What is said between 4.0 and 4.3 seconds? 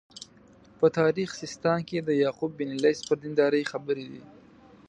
دي.